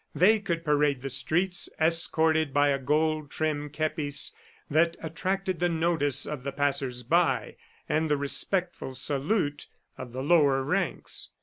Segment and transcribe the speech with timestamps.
[0.15, 4.33] They could parade the streets, escorted by a gold trimmed kepis
[4.67, 7.55] that attracted the notice of the passers by
[7.87, 9.67] and the respectful salute
[9.99, 11.29] of the lower ranks.